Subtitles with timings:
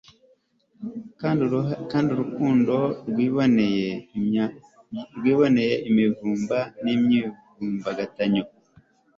[1.91, 2.09] kandi
[2.67, 2.75] urukundo
[3.09, 8.41] rwiboneye imivumba n'imivurungano